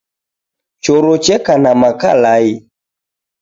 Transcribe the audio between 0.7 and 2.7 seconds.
Choro cheka na makalai